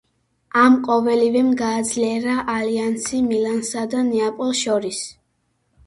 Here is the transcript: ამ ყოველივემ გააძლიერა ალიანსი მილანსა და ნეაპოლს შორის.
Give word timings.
ამ 0.61 0.77
ყოველივემ 0.87 1.51
გააძლიერა 1.59 2.39
ალიანსი 2.55 3.23
მილანსა 3.29 3.87
და 3.97 4.05
ნეაპოლს 4.13 4.67
შორის. 4.67 5.09